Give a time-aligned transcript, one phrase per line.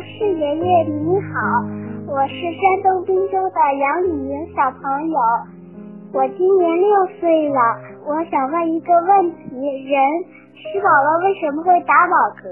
[0.00, 1.62] 是爷爷您好，
[2.08, 5.18] 我是山东滨州的杨丽云小朋友，
[6.14, 7.60] 我今年六岁了，
[8.06, 10.00] 我想问一个问题：人
[10.56, 12.48] 吃饱了为什么会打饱嗝？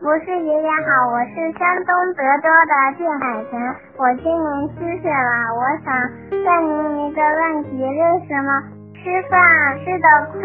[0.00, 3.60] 不是爷爷好，我是山东德州的靳海泉，
[3.98, 5.92] 我今年七岁了，我想
[6.32, 8.62] 问您一个问题：为什么
[8.94, 9.36] 吃饭
[9.84, 10.40] 吃得快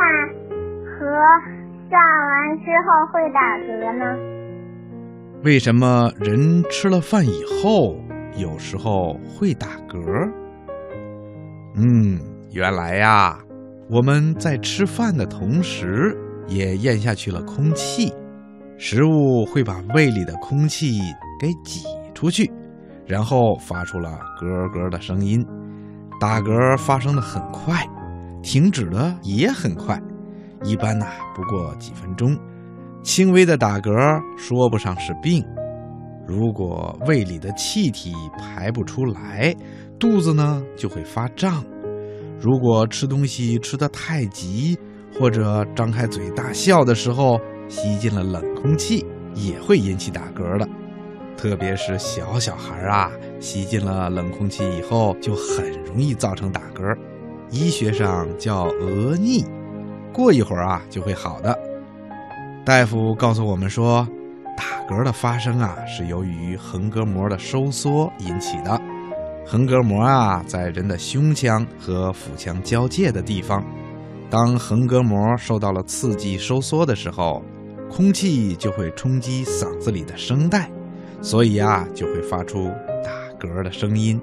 [0.84, 1.00] 和
[1.90, 1.96] 上
[2.28, 4.33] 完之后会打嗝呢？
[5.44, 7.98] 为什么人吃了饭以后
[8.38, 10.32] 有时候会打嗝？
[11.76, 12.18] 嗯，
[12.50, 13.38] 原来呀，
[13.90, 16.18] 我们在吃饭的同时
[16.48, 18.14] 也咽下去了空气。
[18.78, 20.98] 食物会把胃里的空气
[21.38, 21.82] 给挤
[22.14, 22.50] 出去，
[23.06, 25.46] 然后发出了咯咯的声音。
[26.22, 27.86] 打嗝发生的很快，
[28.42, 30.02] 停止的也很快，
[30.64, 31.06] 一般呐
[31.36, 32.34] 不过几分钟。
[33.04, 33.92] 轻微的打嗝
[34.38, 35.46] 说不上是病。
[36.26, 39.54] 如果胃里的气体排不出来，
[40.00, 41.64] 肚子呢就会发胀。
[42.40, 44.78] 如果吃东西吃得太急，
[45.20, 50.68] 或者张开嘴大笑的时候，吸进了冷空气也会引起打嗝的，
[51.36, 56.98] 特别是小小孩啊，吸进了冷空气以后就很容易造成打嗝，
[57.52, 59.46] 医学上叫额逆，
[60.14, 61.73] 过一会儿啊就会好的。
[62.66, 64.08] 大夫告诉我们说，
[64.56, 68.82] 打嗝的发生啊是由于横膈膜的收缩引起的，
[69.46, 73.62] 横膈膜啊在人的胸腔和腹腔交界的地方，
[74.30, 77.44] 当横膈膜受到了刺激收缩的时候。
[77.92, 80.68] 空气就会冲击嗓子里的声带，
[81.22, 82.72] 所以啊，就会发出
[83.04, 84.20] 打嗝的声音。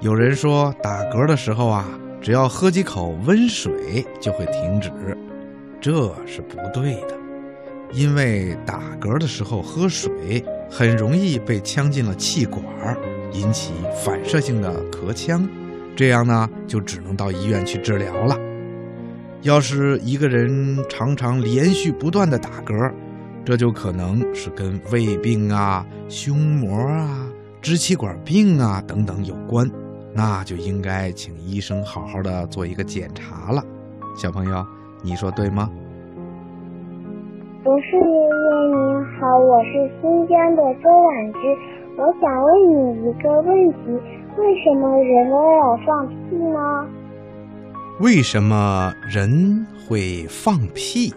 [0.00, 1.84] 有人说，打嗝的时候啊，
[2.22, 4.90] 只要喝几口温水就会停止，
[5.78, 5.92] 这
[6.24, 7.23] 是不对的。
[7.94, 12.64] 因为打嗝的时候喝水，很容易被呛进了气管，
[13.32, 13.72] 引起
[14.04, 15.48] 反射性的咳腔，
[15.94, 18.36] 这样呢，就只能到医院去治疗了。
[19.42, 22.92] 要是一个人常常连续不断的打嗝，
[23.44, 27.28] 这就可能是跟胃病啊、胸膜啊、
[27.62, 29.70] 支气管病啊等等有关，
[30.12, 33.62] 那就应该请医生好好的做一个检查了。
[34.16, 34.66] 小朋友，
[35.02, 35.70] 你说对吗？
[37.64, 41.38] 博士爷爷您好，我是新疆的周婉芝，
[41.96, 43.78] 我想问你一个问题：
[44.36, 46.86] 为什么人都要放屁呢？
[48.00, 51.10] 为什么人会放屁？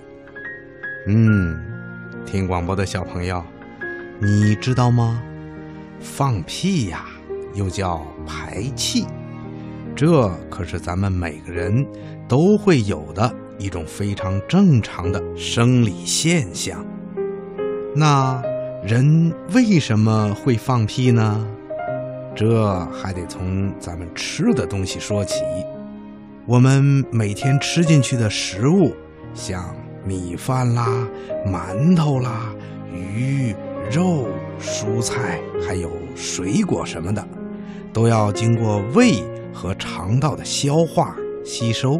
[1.05, 1.53] 嗯，
[2.25, 3.43] 听广播的小朋友，
[4.21, 5.21] 你知道吗？
[5.99, 7.07] 放屁呀，
[7.55, 9.05] 又叫排气，
[9.97, 11.85] 这可是咱们每个人
[12.25, 16.85] 都会有的一种非常正常的生理现象。
[17.95, 18.41] 那
[18.83, 21.47] 人为什么会放屁呢？
[22.35, 25.41] 这还得从咱们吃的东西说起。
[26.45, 28.95] 我们每天吃进去的食物，
[29.33, 29.75] 像
[30.05, 31.07] 米饭啦、
[31.45, 32.53] 馒头啦、
[32.93, 33.55] 鱼
[33.91, 34.27] 肉、
[34.61, 37.27] 蔬菜，还有水果什么的，
[37.91, 39.15] 都要经过胃
[39.51, 41.99] 和肠道的消化吸收。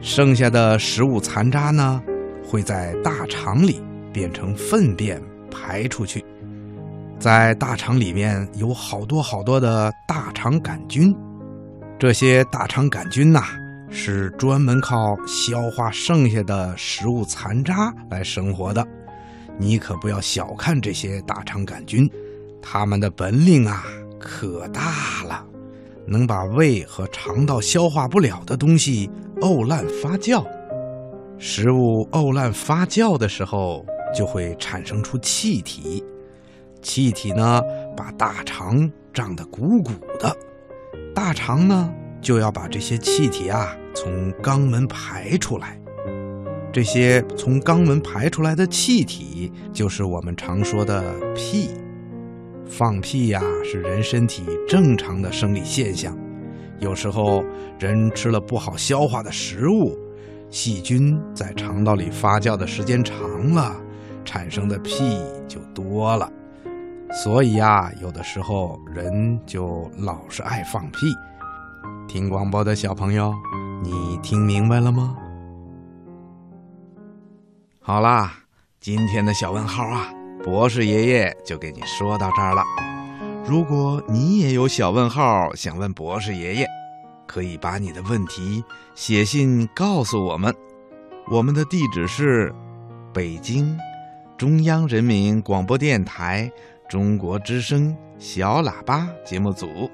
[0.00, 2.00] 剩下的食物残渣呢，
[2.44, 3.82] 会在大肠里
[4.12, 5.20] 变成粪便
[5.50, 6.24] 排出去。
[7.18, 11.14] 在大肠里面有好多好多的大肠杆菌。
[11.98, 13.42] 这些大肠杆菌呐，
[13.90, 18.86] 是专门靠消化剩下的食物残渣来生活的。
[19.58, 22.08] 你可不要小看这些大肠杆菌，
[22.62, 23.82] 它们的本领啊
[24.20, 25.44] 可大了，
[26.08, 29.10] 能把胃和肠道消化不了的东西
[29.40, 30.44] 沤烂发酵。
[31.38, 33.84] 食物沤烂发酵的时候，
[34.16, 36.02] 就会产生出气体，
[36.82, 37.62] 气体呢
[37.96, 40.34] 把大肠胀得鼓鼓的。
[41.14, 45.78] 大肠呢，就要把这些气体啊从肛门排出来。
[46.72, 51.02] 这些从肛门排出来的气体，就是我们常说的
[51.34, 51.70] 屁。
[52.68, 56.16] 放屁呀，是人身体正常的生理现象。
[56.78, 57.42] 有时候
[57.78, 59.98] 人吃了不好消化的食物，
[60.50, 63.74] 细菌在肠道里发酵的时间长了，
[64.24, 66.30] 产生的屁就多了。
[67.10, 71.06] 所以呀，有的时候人就老是爱放屁。
[72.06, 73.34] 听广播的小朋友，
[73.82, 75.16] 你听明白了吗？
[77.80, 78.32] 好啦，
[78.78, 80.08] 今天的小问号啊，
[80.50, 82.62] 博士爷爷就给你说到这儿了。
[83.44, 86.66] 如果你也有小问号想问博士爷爷，
[87.26, 88.64] 可以把你的问题
[88.94, 90.54] 写信告诉我们。
[91.30, 92.50] 我们的地址是
[93.12, 93.76] 北京。
[94.38, 96.50] 中央人民广播电台
[96.88, 99.90] 中国之声小喇叭节目组，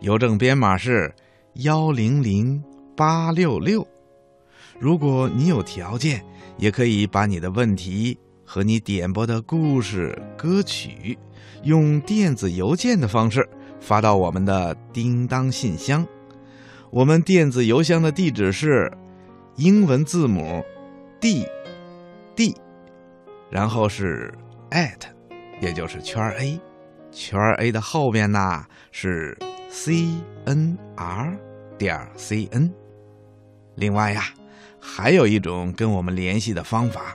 [0.00, 1.10] 邮政编码是
[1.54, 2.62] 幺零零
[2.94, 3.86] 八六六。
[4.78, 6.22] 如果你有条件，
[6.58, 11.18] 也可以把你的问题和你点播的故事、歌曲，
[11.64, 13.46] 用电子邮件的方式
[13.80, 16.06] 发到我们的叮当信箱。
[16.90, 18.90] 我们电子邮箱的地址是
[19.56, 20.64] 英文字母
[21.20, 21.44] d
[22.36, 22.54] d，
[23.50, 24.32] 然后是
[24.70, 25.00] at，
[25.60, 26.60] 也就是圈 a，
[27.10, 29.36] 圈 a 的后面呢是
[29.68, 30.06] c
[30.44, 31.36] n r
[31.76, 32.72] 点 c n。
[33.74, 34.22] 另外呀。
[34.88, 37.12] 还有一种跟我们联系的方法，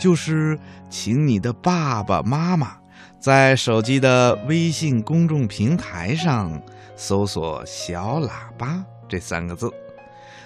[0.00, 0.58] 就是
[0.88, 2.76] 请你的爸爸妈妈
[3.18, 6.60] 在手机的微信公众平台上
[6.96, 9.70] 搜索“小喇叭”这三个字，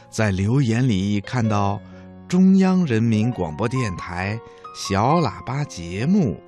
[0.09, 1.81] 在留言里看到
[2.29, 4.39] 中央人民广播电台
[4.75, 6.41] 小喇叭节目，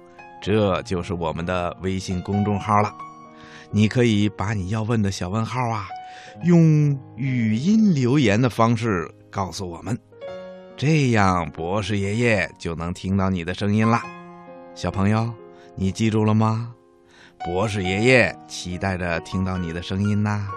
[0.42, 2.94] 这就是我们的微信公众号了。
[3.70, 5.88] 你可以把你要问的小问号啊，
[6.44, 9.10] 用语音留言的方式。
[9.30, 9.98] 告诉我们，
[10.84, 14.02] 这样博士爷爷就能听到你的声音啦。
[14.74, 15.32] 小朋友，
[15.76, 16.74] 你记住了吗？
[17.44, 20.48] 博士爷爷期待着听到你的声音呐。